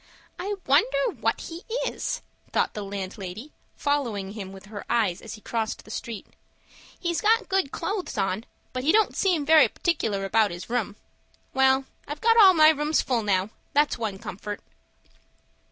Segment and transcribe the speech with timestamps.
[0.39, 5.41] "I wonder what he is!" thought the landlady, following him with her eyes as he
[5.41, 6.25] crossed the street.
[6.99, 10.95] "He's got good clothes on, but he don't seem very particular about his room.
[11.53, 13.51] Well; I've got all my rooms full now.
[13.73, 14.59] That's one comfort."